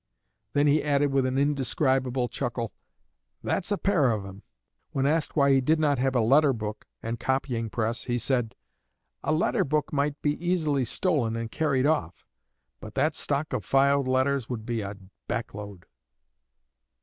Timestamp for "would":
14.49-14.65